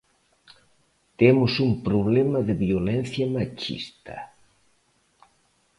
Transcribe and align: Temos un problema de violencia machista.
Temos 1.19 1.51
un 1.65 1.71
problema 1.87 2.39
de 2.47 2.53
violencia 2.65 3.25
machista. 3.35 4.15